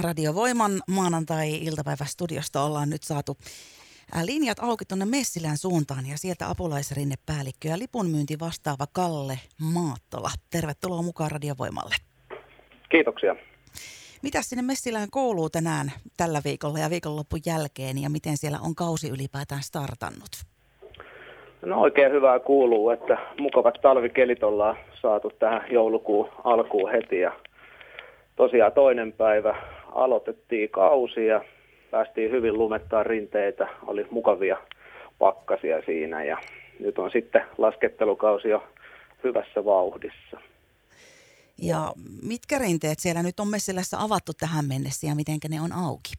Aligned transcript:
Radiovoiman 0.00 0.72
maanantai-iltapäivästudiosta 0.88 2.62
ollaan 2.62 2.90
nyt 2.90 3.02
saatu 3.02 3.36
linjat 4.22 4.58
auki 4.60 4.84
tuonne 4.84 5.04
Messilän 5.04 5.56
suuntaan 5.56 6.06
ja 6.06 6.18
sieltä 6.18 6.48
apulaisrinnepäällikkö 6.48 7.68
ja 7.68 7.78
lipunmyynti 7.78 8.38
vastaava 8.40 8.86
Kalle 8.92 9.38
Maattola. 9.60 10.30
Tervetuloa 10.50 11.02
mukaan 11.02 11.30
Radiovoimalle. 11.30 11.94
Kiitoksia. 12.88 13.36
Mitä 14.22 14.42
sinne 14.42 14.62
Messilään 14.62 15.08
kouluu 15.10 15.50
tänään 15.50 15.92
tällä 16.16 16.40
viikolla 16.44 16.78
ja 16.78 16.90
viikonloppun 16.90 17.40
jälkeen 17.46 18.02
ja 18.02 18.10
miten 18.10 18.36
siellä 18.36 18.58
on 18.62 18.74
kausi 18.74 19.08
ylipäätään 19.08 19.62
startannut? 19.62 20.30
No 21.62 21.80
oikein 21.80 22.12
hyvää 22.12 22.38
kuuluu, 22.38 22.90
että 22.90 23.18
mukavat 23.40 23.74
talvikelit 23.82 24.42
ollaan 24.42 24.76
saatu 25.02 25.30
tähän 25.38 25.62
joulukuun 25.70 26.28
alkuun 26.44 26.90
heti 26.90 27.20
ja 27.20 27.32
tosiaan 28.36 28.72
toinen 28.72 29.12
päivä 29.12 29.75
aloitettiin 29.96 30.70
kausi 30.70 31.26
ja 31.26 31.44
päästiin 31.90 32.30
hyvin 32.30 32.58
lumettaa 32.58 33.02
rinteitä, 33.02 33.68
oli 33.86 34.06
mukavia 34.10 34.56
pakkasia 35.18 35.82
siinä 35.86 36.24
ja 36.24 36.38
nyt 36.80 36.98
on 36.98 37.10
sitten 37.10 37.42
laskettelukausi 37.58 38.48
jo 38.48 38.62
hyvässä 39.24 39.64
vauhdissa. 39.64 40.40
Ja 41.62 41.92
mitkä 42.28 42.58
rinteet 42.58 42.98
siellä 42.98 43.22
nyt 43.22 43.40
on 43.40 43.48
Messilässä 43.48 43.96
avattu 44.00 44.32
tähän 44.40 44.64
mennessä 44.68 45.06
ja 45.06 45.14
miten 45.14 45.38
ne 45.48 45.60
on 45.60 45.72
auki? 45.72 46.12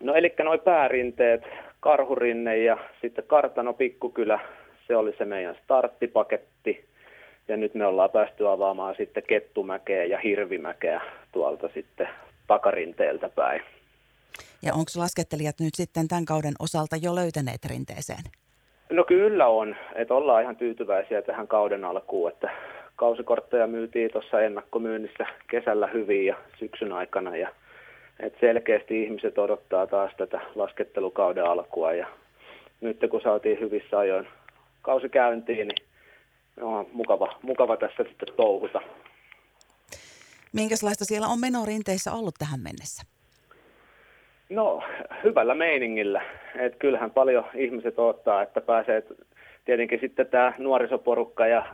No 0.00 0.14
eli 0.14 0.34
noin 0.44 0.60
päärinteet, 0.60 1.42
Karhurinne 1.80 2.56
ja 2.56 2.78
sitten 3.00 3.24
Kartano 3.26 3.72
Pikkukylä, 3.72 4.40
se 4.86 4.96
oli 4.96 5.14
se 5.18 5.24
meidän 5.24 5.56
starttipaketti. 5.64 6.84
Ja 7.48 7.56
nyt 7.56 7.74
me 7.74 7.86
ollaan 7.86 8.10
päästy 8.10 8.48
avaamaan 8.48 8.94
sitten 8.96 9.22
Kettumäkeä 9.22 10.04
ja 10.04 10.18
Hirvimäkeä 10.18 11.00
tuolta 11.32 11.68
sitten 11.74 12.08
takarinteeltä 12.46 13.28
päin. 13.28 13.62
Ja 14.62 14.72
onko 14.74 14.90
laskettelijat 14.96 15.60
nyt 15.60 15.74
sitten 15.74 16.08
tämän 16.08 16.24
kauden 16.24 16.54
osalta 16.58 16.96
jo 16.96 17.14
löytäneet 17.14 17.64
rinteeseen? 17.64 18.24
No 18.90 19.04
kyllä 19.04 19.46
on, 19.46 19.76
että 19.94 20.14
ollaan 20.14 20.42
ihan 20.42 20.56
tyytyväisiä 20.56 21.22
tähän 21.22 21.48
kauden 21.48 21.84
alkuun, 21.84 22.30
että 22.30 22.50
kausikortteja 22.96 23.66
myytiin 23.66 24.10
tuossa 24.12 24.40
ennakkomyynnissä 24.40 25.26
kesällä 25.50 25.86
hyvin 25.86 26.26
ja 26.26 26.36
syksyn 26.58 26.92
aikana 26.92 27.36
ja 27.36 27.48
et 28.20 28.34
selkeästi 28.40 29.02
ihmiset 29.02 29.38
odottaa 29.38 29.86
taas 29.86 30.12
tätä 30.16 30.40
laskettelukauden 30.54 31.44
alkua 31.44 31.92
ja 31.92 32.06
nyt 32.80 32.98
kun 33.10 33.20
saatiin 33.20 33.60
hyvissä 33.60 33.98
ajoin 33.98 34.28
kausi 34.82 35.08
käyntiin, 35.08 35.68
niin 35.68 35.86
on 36.60 36.86
mukava, 36.92 37.38
mukava 37.42 37.76
tässä 37.76 38.04
sitten 38.08 38.34
touhuta. 38.36 38.80
Minkälaista 40.56 41.04
siellä 41.04 41.26
on 41.26 41.40
menorinteissä 41.40 42.12
ollut 42.12 42.34
tähän 42.38 42.60
mennessä? 42.60 43.02
No, 44.48 44.82
hyvällä 45.24 45.54
meiningillä. 45.54 46.22
Et 46.58 46.76
kyllähän 46.78 47.10
paljon 47.10 47.44
ihmiset 47.54 47.98
odottaa, 47.98 48.42
että 48.42 48.60
pääsee, 48.60 49.02
tietenkin 49.64 50.00
sitten 50.00 50.26
tämä 50.26 50.52
nuorisoporukka 50.58 51.46
ja 51.46 51.66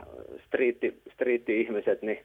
striitti, 0.45 1.01
striitti-ihmiset, 1.13 2.01
niin 2.01 2.19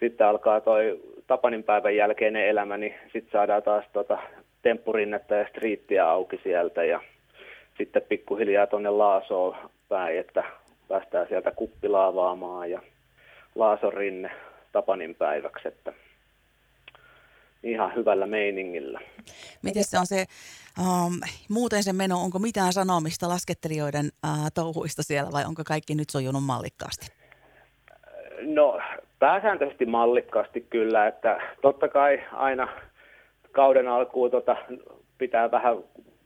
sitten 0.00 0.26
alkaa 0.26 0.60
toi 0.60 1.00
Tapanin 1.26 1.62
päivän 1.62 1.96
jälkeinen 1.96 2.48
elämä, 2.48 2.76
niin 2.76 2.94
sitten 3.12 3.32
saadaan 3.32 3.62
taas 3.62 3.84
tota 3.92 4.18
temppurinnetta 4.62 5.34
ja 5.34 5.48
striittiä 5.48 6.08
auki 6.08 6.40
sieltä 6.42 6.84
ja 6.84 7.00
sitten 7.78 8.02
pikkuhiljaa 8.08 8.66
tuonne 8.66 8.90
Laasoon 8.90 9.56
päin, 9.88 10.18
että 10.18 10.44
päästään 10.88 11.28
sieltä 11.28 11.50
kuppilaavaamaan 11.50 12.70
ja 12.70 12.82
Laason 13.54 13.92
rinne 13.92 14.30
Tapanin 14.72 15.14
päiväksi, 15.14 15.68
että 15.68 15.92
ihan 17.62 17.94
hyvällä 17.94 18.26
meiningillä. 18.26 19.00
Miten 19.62 19.84
se 19.84 19.98
on 19.98 20.06
se, 20.06 20.24
um, 20.78 21.20
muuten 21.50 21.82
se 21.82 21.92
meno, 21.92 22.22
onko 22.22 22.38
mitään 22.38 22.72
sanomista 22.72 23.28
laskettelijoiden 23.28 24.06
uh, 24.24 24.50
touhuista 24.54 25.02
siellä 25.02 25.32
vai 25.32 25.44
onko 25.44 25.62
kaikki 25.66 25.94
nyt 25.94 26.10
sojunut 26.10 26.44
mallikkaasti? 26.44 27.06
No 28.40 28.80
pääsääntöisesti 29.18 29.86
mallikkaasti 29.86 30.60
kyllä, 30.60 31.06
että 31.06 31.40
totta 31.62 31.88
kai 31.88 32.20
aina 32.32 32.68
kauden 33.52 33.88
alkuun 33.88 34.30
tota, 34.30 34.56
pitää 35.18 35.50
vähän 35.50 35.76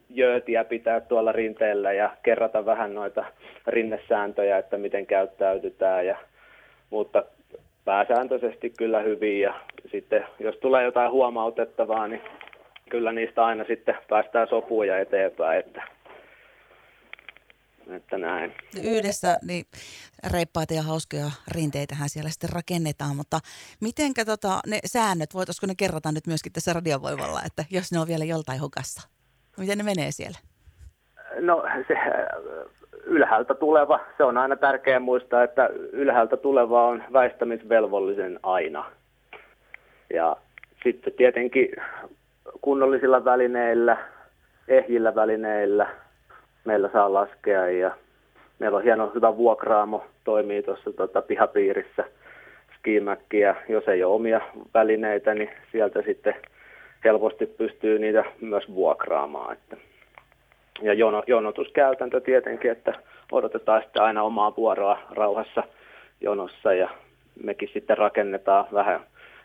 jöötiä 0.09 0.65
pitää 0.65 1.01
tuolla 1.01 1.33
rinteellä 1.33 1.93
ja 1.93 2.17
kerrata 2.23 2.67
vähän 2.67 2.95
noita 2.95 3.25
rinnesääntöjä, 3.67 4.59
että 4.59 4.79
miten 4.79 5.07
käyttäytytään. 5.07 6.07
Ja, 6.07 6.17
mutta 6.91 7.25
pääsääntöisesti 7.85 8.71
kyllä 8.71 9.01
hyvin 9.01 9.41
ja 9.41 9.55
sitten 9.91 10.27
jos 10.39 10.57
tulee 10.57 10.85
jotain 10.85 11.11
huomautettavaa, 11.11 12.09
niin 12.09 12.21
kyllä 12.91 13.13
niistä 13.13 13.45
aina 13.45 13.65
sitten 13.65 13.95
päästään 14.09 14.49
sopuun 14.49 14.87
ja 14.87 14.99
eteenpäin, 14.99 15.59
että, 15.59 15.83
että 17.91 18.19
näin. 18.19 18.55
Yhdessä 18.85 19.39
niin 19.47 19.65
reippaita 20.33 20.75
ja 20.75 20.83
hauskoja 20.83 21.31
rinteitähän 21.55 22.09
siellä 22.09 22.31
sitten 22.31 22.51
rakennetaan, 22.51 23.17
mutta 23.17 23.39
mitenkä 23.81 24.25
tota, 24.25 24.61
ne 24.67 24.79
säännöt, 24.87 25.35
voitaisiko 25.35 25.67
ne 25.67 25.75
kerrata 25.75 26.13
nyt 26.13 26.27
myöskin 26.27 26.53
tässä 26.53 26.73
radiovoimalla, 26.73 27.41
että 27.47 27.65
jos 27.71 27.93
ne 27.93 27.99
on 27.99 28.09
vielä 28.09 28.25
joltain 28.25 28.61
hukassa? 28.61 29.09
Miten 29.59 29.79
ne 29.79 29.85
menee 29.85 30.13
siellä? 30.13 30.39
No 31.41 31.65
se 31.89 31.95
ylhäältä 33.07 33.55
tuleva, 33.55 34.01
se 34.17 34.25
on 34.25 34.39
aina 34.39 34.57
tärkeää 34.57 35.01
muistaa, 35.01 35.43
että 35.43 35.69
ylhäältä 35.93 36.37
tuleva 36.37 36.89
on 36.89 37.03
väistämisvelvollisen 37.13 38.41
aina. 38.43 38.85
Ja 40.15 40.37
sitten 40.83 41.13
tietenkin 41.13 41.69
kunnollisilla 42.61 43.25
välineillä, 43.25 43.97
ehjillä 44.69 45.15
välineillä 45.15 45.87
meillä 46.65 46.91
saa 46.93 47.13
laskea 47.13 47.69
ja 47.71 47.91
meillä 48.59 48.77
on 48.77 48.85
hieno 48.85 49.13
hyvä 49.15 49.37
vuokraamo, 49.37 50.05
toimii 50.25 50.63
tuossa 50.63 50.93
tota, 50.93 51.23
pihapiirissä 51.23 52.05
skimäkkiä. 52.79 53.57
Jos 53.69 53.89
ei 53.89 54.05
ole 54.05 54.15
omia 54.15 54.41
välineitä, 54.75 55.35
niin 55.35 55.51
sieltä 55.73 56.03
sitten 56.03 56.35
helposti 57.05 57.47
pystyy 57.47 57.99
niitä 57.99 58.25
myös 58.41 58.75
vuokraamaan. 58.75 59.53
Että 59.53 59.77
ja 60.83 60.95
jono, 60.95 61.23
jonotuskäytäntö 61.27 62.21
tietenkin, 62.21 62.71
että 62.71 62.93
odotetaan 63.33 63.83
sitten 63.83 64.03
aina 64.03 64.23
omaa 64.23 64.57
vuoroa 64.57 64.99
rauhassa 65.11 65.63
jonossa 66.21 66.73
ja 66.73 66.89
mekin 67.43 67.71
sitten 67.73 67.99
rakennetaan 67.99 68.67
vähän 68.73 69.01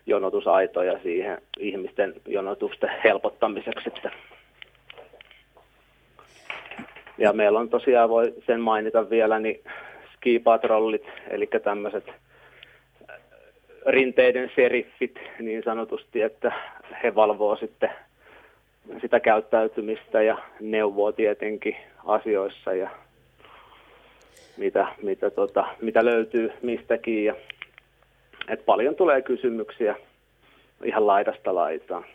jonotusaitoja 0.05 0.99
siihen 1.03 1.41
ihmisten 1.59 2.13
jonotusten 2.27 2.89
helpottamiseksi. 3.03 3.89
Ja 7.17 7.33
meillä 7.33 7.59
on 7.59 7.69
tosiaan, 7.69 8.09
voi 8.09 8.33
sen 8.45 8.61
mainita 8.61 9.09
vielä, 9.09 9.39
niin 9.39 9.63
skipatrollit, 10.13 11.05
eli 11.29 11.47
tämmöiset 11.63 12.11
rinteiden 13.85 14.51
seriffit 14.55 15.19
niin 15.39 15.63
sanotusti, 15.63 16.21
että 16.21 16.51
he 17.03 17.15
valvoo 17.15 17.55
sitten 17.55 17.89
sitä 19.01 19.19
käyttäytymistä 19.19 20.21
ja 20.21 20.37
neuvoo 20.59 21.11
tietenkin 21.11 21.75
asioissa 22.05 22.73
ja 22.73 22.89
mitä, 24.57 24.87
mitä, 25.03 25.29
tota, 25.29 25.65
mitä 25.81 26.05
löytyy 26.05 26.51
mistäkin. 26.61 27.25
Ja, 27.25 27.35
et 28.47 28.65
paljon 28.65 28.95
tulee 28.95 29.21
kysymyksiä 29.21 29.95
ihan 30.83 31.07
laidasta 31.07 31.55
laitaan. 31.55 32.05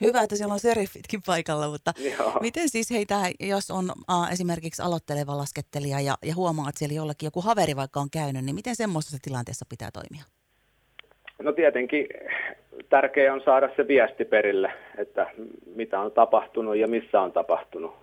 Hyvä, 0.00 0.22
että 0.22 0.36
siellä 0.36 0.54
on 0.54 0.60
seriffitkin 0.60 1.22
paikalla, 1.26 1.68
mutta 1.68 1.92
Joo. 2.18 2.38
miten 2.40 2.68
siis 2.68 2.90
heitä, 2.90 3.16
jos 3.40 3.70
on 3.70 3.84
uh, 3.90 4.32
esimerkiksi 4.32 4.82
aloitteleva 4.82 5.38
laskettelija 5.38 6.00
ja, 6.00 6.14
ja 6.22 6.34
huomaa, 6.34 6.68
että 6.68 6.78
siellä 6.78 6.96
jollakin 6.96 7.26
joku 7.26 7.40
haveri 7.40 7.76
vaikka 7.76 8.00
on 8.00 8.10
käynyt, 8.10 8.44
niin 8.44 8.54
miten 8.54 8.76
semmoisessa 8.76 9.18
tilanteessa 9.22 9.66
pitää 9.68 9.90
toimia? 9.90 10.24
No 11.42 11.52
tietenkin 11.52 12.06
tärkeää 12.88 13.34
on 13.34 13.40
saada 13.40 13.68
se 13.76 13.88
viesti 13.88 14.24
perille, 14.24 14.72
että 14.98 15.26
mitä 15.74 16.00
on 16.00 16.12
tapahtunut 16.12 16.76
ja 16.76 16.88
missä 16.88 17.20
on 17.20 17.32
tapahtunut. 17.32 17.94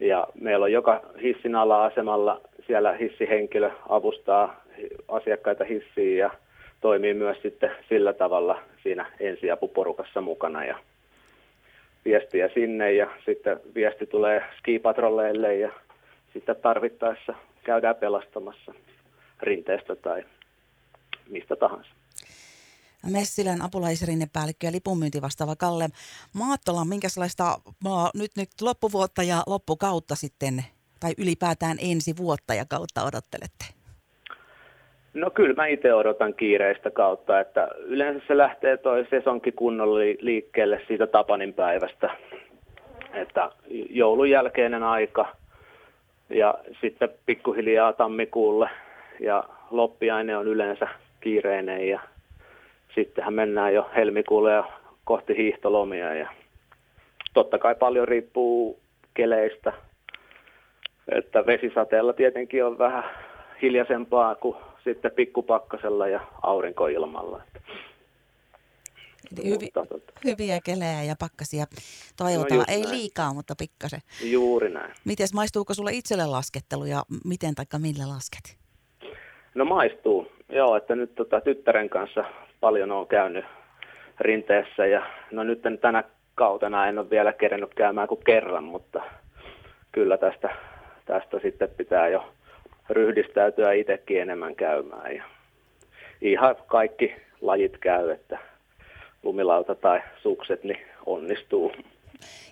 Ja 0.00 0.26
meillä 0.40 0.64
on 0.64 0.72
joka 0.72 1.00
hissin 1.22 1.54
ala-asemalla 1.54 2.40
siellä 2.66 2.92
hissihenkilö 2.92 3.70
avustaa 3.88 4.62
asiakkaita 5.08 5.64
hissiin 5.64 6.18
ja 6.18 6.30
toimii 6.80 7.14
myös 7.14 7.42
sitten 7.42 7.70
sillä 7.88 8.12
tavalla 8.12 8.62
siinä 8.82 9.06
ensiapuporukassa 9.20 10.20
mukana 10.20 10.64
ja 10.64 10.78
viestiä 12.04 12.48
sinne 12.48 12.92
ja 12.92 13.10
sitten 13.24 13.60
viesti 13.74 14.06
tulee 14.06 14.42
skipatrolleille 14.58 15.54
ja 15.54 15.72
sitten 16.32 16.56
tarvittaessa 16.56 17.34
käydään 17.64 17.96
pelastamassa 17.96 18.74
rinteestä 19.42 19.96
tai 19.96 20.24
mistä 21.28 21.56
tahansa. 21.56 22.01
Messilän 23.10 23.62
apulaisrinnepäällikkö 23.62 24.66
ja 24.66 24.72
lipunmyynti 24.72 25.22
vastaava 25.22 25.56
Kalle 25.56 25.88
Maattola, 26.34 26.84
minkälaista 26.84 27.58
nyt, 28.14 28.30
nyt 28.36 28.48
loppuvuotta 28.60 29.22
ja 29.22 29.42
loppukautta 29.46 30.14
sitten, 30.14 30.64
tai 31.00 31.12
ylipäätään 31.18 31.76
ensi 31.80 32.16
vuotta 32.16 32.54
ja 32.54 32.64
kautta 32.64 33.04
odottelette? 33.04 33.64
No 35.14 35.30
kyllä 35.30 35.54
mä 35.54 35.66
itse 35.66 35.94
odotan 35.94 36.34
kiireistä 36.34 36.90
kautta, 36.90 37.40
että 37.40 37.68
yleensä 37.78 38.26
se 38.26 38.36
lähtee 38.36 38.76
toi 38.76 39.06
sesonkin 39.10 39.52
kunnolla 39.52 39.98
liikkeelle 40.20 40.80
siitä 40.88 41.06
Tapanin 41.06 41.54
päivästä, 41.54 42.10
että 43.14 43.50
joulun 43.90 44.30
jälkeinen 44.30 44.82
aika 44.82 45.36
ja 46.30 46.54
sitten 46.80 47.08
pikkuhiljaa 47.26 47.92
tammikuulle 47.92 48.70
ja 49.20 49.44
loppiaine 49.70 50.36
on 50.36 50.48
yleensä 50.48 50.88
kiireinen 51.20 51.88
ja 51.88 52.00
sittenhän 52.94 53.34
mennään 53.34 53.74
jo 53.74 53.90
helmikuulle 53.96 54.52
ja 54.52 54.64
kohti 55.04 55.36
hiihtolomia 55.36 56.14
ja 56.14 56.28
totta 57.34 57.58
kai 57.58 57.74
paljon 57.74 58.08
riippuu 58.08 58.80
keleistä, 59.14 59.72
että 61.08 61.46
vesisateella 61.46 62.12
tietenkin 62.12 62.64
on 62.64 62.78
vähän 62.78 63.04
hiljaisempaa 63.62 64.34
kuin 64.34 64.56
sitten 64.84 65.10
pikkupakkasella 65.10 66.08
ja 66.08 66.20
aurinkoilmalla. 66.42 67.42
Hyvi, 69.44 69.68
tota- 69.78 70.12
hyviä 70.24 70.58
kelejä 70.64 71.02
ja 71.02 71.14
pakkasia 71.18 71.64
toivotaan. 72.16 72.58
No 72.58 72.64
Ei 72.68 72.82
näin. 72.82 72.94
liikaa, 72.94 73.34
mutta 73.34 73.54
pikkasen. 73.58 74.00
Juuri 74.24 74.70
näin. 74.70 74.94
Miten 75.04 75.26
maistuuko 75.34 75.74
sulle 75.74 75.92
itselle 75.92 76.26
laskettelu 76.26 76.84
ja 76.84 77.02
miten 77.24 77.54
taikka 77.54 77.78
millä 77.78 78.08
lasket? 78.08 78.56
No 79.54 79.64
maistuu. 79.64 80.32
Joo, 80.48 80.76
että 80.76 80.94
nyt 80.96 81.14
tota, 81.14 81.40
tyttären 81.40 81.88
kanssa 81.88 82.24
paljon 82.62 82.92
on 82.92 83.06
käynyt 83.06 83.44
rinteessä 84.20 84.86
ja 84.86 85.06
no 85.30 85.42
nyt 85.42 85.62
tänä 85.80 86.04
kautena 86.34 86.86
en 86.86 86.98
ole 86.98 87.10
vielä 87.10 87.32
kerennyt 87.32 87.74
käymään 87.74 88.08
kuin 88.08 88.24
kerran, 88.24 88.64
mutta 88.64 89.02
kyllä 89.92 90.16
tästä, 90.16 90.50
tästä 91.04 91.38
sitten 91.38 91.68
pitää 91.76 92.08
jo 92.08 92.32
ryhdistäytyä 92.90 93.72
itsekin 93.72 94.20
enemmän 94.22 94.54
käymään. 94.54 95.14
Ja 95.16 95.24
ihan 96.20 96.56
kaikki 96.66 97.16
lajit 97.40 97.78
käy, 97.78 98.10
että 98.10 98.38
lumilauta 99.22 99.74
tai 99.74 100.00
sukset 100.22 100.64
niin 100.64 100.80
onnistuu. 101.06 101.72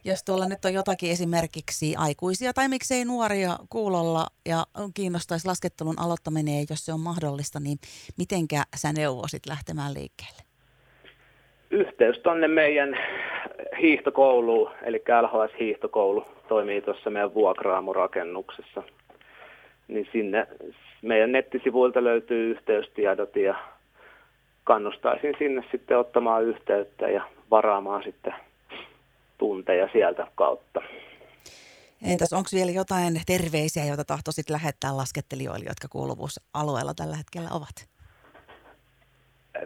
Jos 0.04 0.24
tuolla 0.24 0.48
nyt 0.48 0.64
on 0.64 0.74
jotakin 0.74 1.10
esimerkiksi 1.10 1.94
aikuisia 1.98 2.52
tai 2.52 2.68
miksei 2.68 3.04
nuoria 3.04 3.56
kuulolla 3.70 4.26
ja 4.48 4.64
kiinnostaisi 4.94 5.46
laskettelun 5.46 6.00
aloittaminen, 6.00 6.66
jos 6.70 6.84
se 6.84 6.92
on 6.92 7.00
mahdollista, 7.00 7.60
niin 7.60 7.78
mitenkä 8.18 8.62
sä 8.76 8.92
neuvosit 8.92 9.46
lähtemään 9.46 9.94
liikkeelle? 9.94 10.42
Yhteys 11.70 12.18
tuonne 12.18 12.48
meidän 12.48 12.96
hiihtokouluun, 13.80 14.70
eli 14.82 14.98
LHS-hiihtokoulu 14.98 16.26
toimii 16.48 16.82
tuossa 16.82 17.10
meidän 17.10 17.34
vuokraamurakennuksessa 17.34 18.82
niin 19.88 20.08
sinne 20.12 20.46
meidän 21.02 21.32
nettisivuilta 21.32 22.04
löytyy 22.04 22.50
yhteystiedot 22.50 23.36
ja 23.36 23.54
kannustaisin 24.64 25.34
sinne 25.38 25.64
sitten 25.70 25.98
ottamaan 25.98 26.44
yhteyttä 26.44 27.08
ja 27.08 27.22
varaamaan 27.50 28.02
sitten 28.02 28.34
tunteja 29.40 29.88
sieltä 29.92 30.26
kautta. 30.34 30.80
Entäs 32.02 32.32
onko 32.32 32.48
vielä 32.54 32.70
jotain 32.70 33.20
terveisiä, 33.26 33.84
joita 33.84 34.04
tahtoisit 34.04 34.50
lähettää 34.50 34.96
laskettelijoille, 34.96 35.64
jotka 35.68 35.88
kuuluvuusalueella 35.88 36.94
tällä 36.94 37.16
hetkellä 37.16 37.48
ovat? 37.52 37.88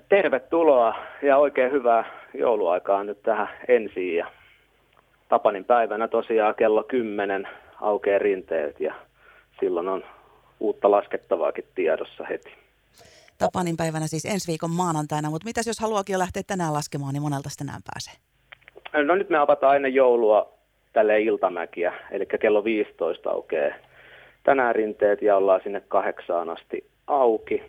Tervetuloa 0.08 0.94
ja 1.22 1.36
oikein 1.36 1.72
hyvää 1.72 2.04
jouluaikaa 2.34 3.04
nyt 3.04 3.22
tähän 3.22 3.48
ensiin. 3.68 4.16
Ja 4.16 4.26
Tapanin 5.28 5.64
päivänä 5.64 6.08
tosiaan 6.08 6.54
kello 6.54 6.82
10 6.82 7.48
aukeaa 7.80 8.18
rinteet 8.18 8.80
ja 8.80 8.94
silloin 9.60 9.88
on 9.88 10.04
uutta 10.60 10.90
laskettavaakin 10.90 11.64
tiedossa 11.74 12.24
heti. 12.24 12.50
Tapanin 13.38 13.76
päivänä 13.76 14.06
siis 14.06 14.24
ensi 14.24 14.46
viikon 14.48 14.70
maanantaina, 14.70 15.30
mutta 15.30 15.44
mitäs 15.44 15.66
jos 15.66 15.80
haluakin 15.80 16.12
jo 16.12 16.18
lähteä 16.18 16.42
tänään 16.46 16.72
laskemaan, 16.72 17.12
niin 17.12 17.22
monelta 17.22 17.50
tänään 17.58 17.82
pääsee? 17.92 18.33
No 19.02 19.14
nyt 19.14 19.28
me 19.28 19.38
avataan 19.38 19.76
ennen 19.76 19.94
joulua 19.94 20.52
tälle 20.92 21.20
iltamäkiä, 21.20 21.92
eli 22.10 22.26
kello 22.26 22.64
15 22.64 23.30
aukeaa 23.30 23.74
tänään 24.42 24.74
rinteet 24.74 25.22
ja 25.22 25.36
ollaan 25.36 25.60
sinne 25.62 25.80
kahdeksaan 25.80 26.50
asti 26.50 26.90
auki. 27.06 27.62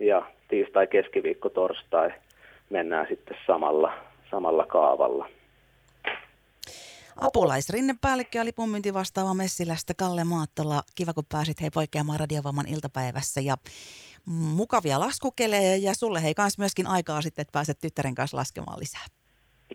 Ja 0.00 0.22
tiistai, 0.48 0.86
keskiviikko, 0.86 1.48
torstai 1.48 2.10
mennään 2.70 3.06
sitten 3.08 3.36
samalla, 3.46 3.92
samalla 4.30 4.66
kaavalla. 4.66 5.28
Apulaisrinnepäällikkö 7.16 8.38
ja 8.38 8.44
lipunmyynti 8.44 8.94
vastaava 8.94 9.34
Messilästä 9.34 9.94
Kalle 9.94 10.24
Maattola. 10.24 10.82
Kiva, 10.94 11.14
kun 11.14 11.24
pääsit 11.32 11.60
hei 11.60 11.70
poikkeamaan 11.74 12.20
Radiovamman 12.20 12.68
iltapäivässä 12.68 13.40
ja 13.40 13.56
mukavia 14.26 15.00
laskukelejä 15.00 15.76
ja 15.76 15.94
sulle 15.94 16.22
hei 16.22 16.34
kans 16.34 16.58
myöskin 16.58 16.86
aikaa 16.86 17.22
sitten, 17.22 17.42
että 17.42 17.52
pääset 17.52 17.78
tyttären 17.80 18.14
kanssa 18.14 18.36
laskemaan 18.36 18.78
lisää. 18.80 19.17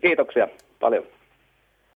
Kiitoksia 0.02 0.48
paljon. 0.80 1.04